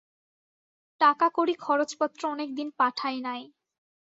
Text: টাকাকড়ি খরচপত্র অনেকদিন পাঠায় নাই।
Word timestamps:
টাকাকড়ি 1.01 1.53
খরচপত্র 1.63 2.21
অনেকদিন 2.27 2.67
পাঠায় 2.79 3.19
নাই। 3.23 3.41